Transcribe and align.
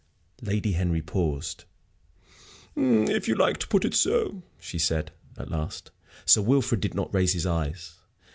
Lady 0.41 0.71
Henry 0.71 1.03
paused. 1.03 1.65
"If 2.75 3.27
you 3.27 3.35
like 3.35 3.59
to 3.59 3.67
put 3.67 3.85
it 3.85 3.93
so," 3.93 4.41
she 4.59 4.79
said, 4.79 5.11
at 5.37 5.51
last. 5.51 5.91
Sir 6.25 6.41
Wilfrid 6.41 6.81
did 6.81 6.95
not 6.95 7.13
raise 7.13 7.33
his 7.33 7.45
eyes. 7.45 7.97